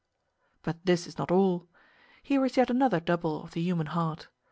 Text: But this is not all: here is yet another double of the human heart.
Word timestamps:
But 0.63 0.83
this 0.83 1.05
is 1.05 1.19
not 1.19 1.29
all: 1.29 1.67
here 2.23 2.43
is 2.43 2.57
yet 2.57 2.71
another 2.71 2.99
double 2.99 3.43
of 3.43 3.51
the 3.51 3.61
human 3.61 3.85
heart. 3.93 4.29